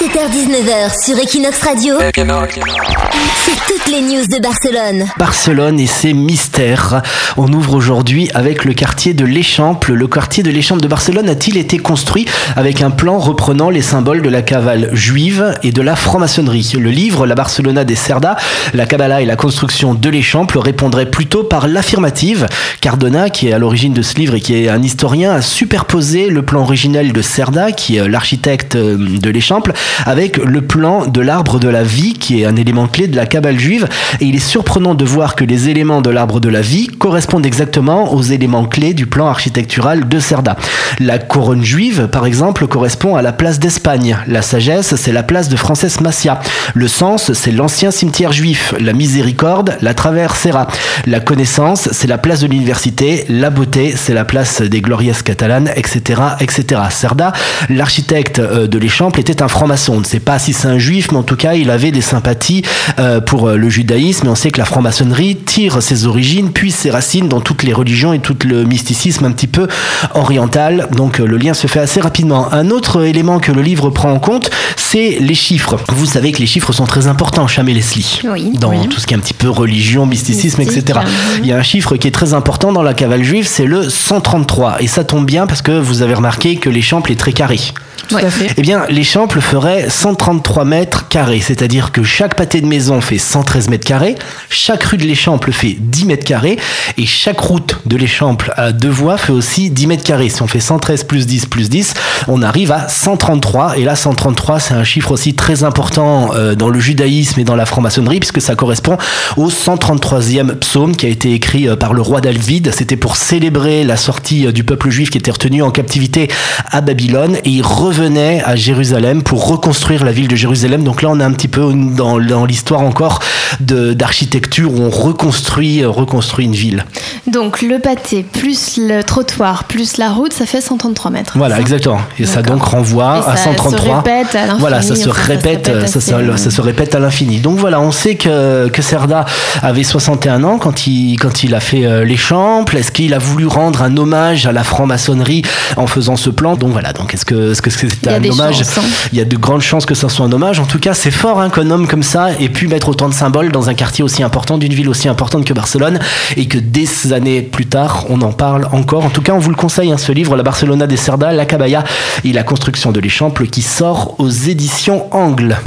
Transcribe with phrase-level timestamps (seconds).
[0.00, 1.96] 17h-19h sur Equinox Radio.
[2.00, 5.04] C'est toutes les news de Barcelone.
[5.18, 7.02] Barcelone et ses mystères.
[7.36, 9.92] On ouvre aujourd'hui avec le quartier de l'Échample.
[9.92, 12.24] Le quartier de l'Échample de Barcelone a-t-il été construit
[12.56, 16.72] avec un plan reprenant les symboles de la cavale juive et de la franc-maçonnerie?
[16.78, 18.36] Le livre La Barcelona des Cerda,
[18.72, 22.46] la Kabbalah et la construction de l'Échample répondrait plutôt par l'affirmative.
[22.80, 26.30] Cardona, qui est à l'origine de ce livre et qui est un historien, a superposé
[26.30, 29.74] le plan originel de Cerda, qui est l'architecte de l'Échample,
[30.06, 33.26] avec le plan de l'arbre de la vie, qui est un élément clé de la
[33.26, 33.88] Kabbale juive.
[34.20, 37.46] Et il est surprenant de voir que les éléments de l'arbre de la vie correspondent
[37.46, 40.56] exactement aux éléments clés du plan architectural de Cerda.
[40.98, 44.16] La couronne juive, par exemple, correspond à la place d'Espagne.
[44.26, 46.40] La sagesse, c'est la place de Frances Macia.
[46.74, 48.74] Le sens, c'est l'ancien cimetière juif.
[48.78, 50.66] La miséricorde, la traversera.
[51.06, 53.24] La connaissance, c'est la place de l'université.
[53.28, 56.82] La beauté, c'est la place des glorieuses catalanes, etc., etc.
[56.90, 57.32] Cerda,
[57.68, 59.79] l'architecte euh, de l'Échample, était un franc-maçon.
[59.88, 62.00] On ne sait pas si c'est un juif, mais en tout cas, il avait des
[62.00, 62.62] sympathies
[62.98, 64.26] euh, pour euh, le judaïsme.
[64.26, 67.72] Et on sait que la franc-maçonnerie tire ses origines, puis ses racines dans toutes les
[67.72, 69.68] religions et tout le mysticisme un petit peu
[70.14, 70.88] oriental.
[70.92, 72.52] Donc euh, le lien se fait assez rapidement.
[72.52, 74.50] Un autre élément que le livre prend en compte,
[74.90, 75.76] c'est les chiffres.
[75.88, 78.50] Vous savez que les chiffres sont très importants, Chamé Leslie, Oui.
[78.58, 78.88] dans Oui.
[78.88, 80.98] tout ce qui est un petit peu religion, mysticisme, Mystique, etc.
[81.04, 81.40] mhm.
[81.44, 83.88] Il y a un chiffre qui est très important dans la cavale juive, c'est le
[83.88, 84.82] 133.
[84.82, 87.60] Et ça tombe bien parce que vous avez remarqué que l'échample est très carré.
[88.08, 88.48] Tout à fait.
[88.56, 93.68] Eh bien, l'échample ferait 133 mètres carrés, c'est-à-dire que chaque pâté de maison fait 113
[93.68, 94.16] mètres carrés,
[94.48, 96.58] chaque rue de l'échample fait 10 mètres carrés,
[96.98, 100.28] et chaque route de l'échample à deux voies fait aussi 10 mètres carrés.
[100.28, 101.94] Si on fait 113 plus 10 plus 10,
[102.26, 106.68] on arrive à 133, et là 133 c'est un chiffre aussi très important euh, dans
[106.68, 108.96] le judaïsme et dans la franc-maçonnerie, puisque ça correspond
[109.36, 112.72] au 133e psaume qui a été écrit euh, par le roi David.
[112.74, 116.28] C'était pour célébrer la sortie euh, du peuple juif qui était retenu en captivité
[116.70, 120.84] à Babylone, et il revenait à Jérusalem pour reconstruire la ville de Jérusalem.
[120.84, 123.20] Donc là, on est un petit peu dans, dans l'histoire encore
[123.60, 126.84] d'architecture où on reconstruit, reconstruit une ville.
[127.32, 131.32] Donc le pâté plus le trottoir plus la route, ça fait 133 mètres.
[131.36, 132.00] Voilà, exactement.
[132.18, 133.78] Et ça donc renvoie à ça 133.
[133.78, 134.60] se répète à l'infini.
[134.60, 137.38] Voilà, ça se répète, ça, se, euh, ça se répète à l'infini.
[137.38, 139.24] Donc voilà, on sait que, que Cerda
[139.62, 142.76] avait 61 ans quand il, quand il a fait euh, l'échample.
[142.76, 145.42] Est-ce qu'il a voulu rendre un hommage à la franc-maçonnerie
[145.76, 146.56] en faisant ce plan?
[146.56, 148.82] Donc voilà, donc est-ce que est-ce que c'est un hommage chances, hein.
[149.12, 150.58] Il y a de grandes chances que ça soit un hommage.
[150.58, 153.14] En tout cas, c'est fort hein, qu'un homme comme ça ait pu mettre autant de
[153.14, 156.00] symboles dans un quartier aussi important, d'une ville aussi importante que Barcelone,
[156.36, 156.86] et que des
[157.20, 159.04] années plus tard, on en parle encore.
[159.04, 161.44] En tout cas, on vous le conseille, hein, ce livre, La Barcelona des Cerda, La
[161.44, 161.84] Cabaya
[162.24, 165.58] et la construction de l'Échample, qui sort aux éditions Angle.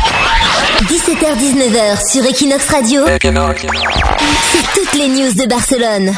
[0.82, 3.02] 17h-19h sur Equinox Radio.
[3.06, 6.12] C'est toutes les news de Barcelone.